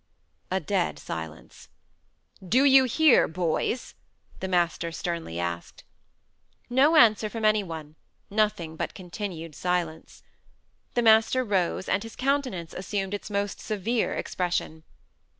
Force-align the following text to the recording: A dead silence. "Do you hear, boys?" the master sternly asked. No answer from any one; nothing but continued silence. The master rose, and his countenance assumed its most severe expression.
A 0.49 0.59
dead 0.59 0.97
silence. 0.97 1.69
"Do 2.43 2.63
you 2.65 2.85
hear, 2.85 3.27
boys?" 3.27 3.93
the 4.39 4.47
master 4.47 4.91
sternly 4.91 5.39
asked. 5.39 5.83
No 6.71 6.95
answer 6.95 7.29
from 7.29 7.45
any 7.45 7.61
one; 7.61 7.93
nothing 8.27 8.75
but 8.75 8.95
continued 8.95 9.53
silence. 9.53 10.23
The 10.95 11.03
master 11.03 11.43
rose, 11.43 11.87
and 11.87 12.01
his 12.01 12.15
countenance 12.15 12.73
assumed 12.73 13.13
its 13.13 13.29
most 13.29 13.59
severe 13.59 14.15
expression. 14.15 14.83